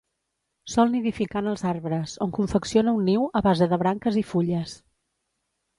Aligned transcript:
Sol 0.75 0.89
nidificar 0.93 1.43
en 1.45 1.49
els 1.51 1.65
arbres, 1.73 2.15
on 2.27 2.33
confecciona 2.39 2.97
un 3.01 3.07
niu 3.11 3.29
a 3.41 3.45
base 3.51 3.71
de 3.75 3.81
branques 3.85 4.19
i 4.25 4.29
fulles. 4.33 4.77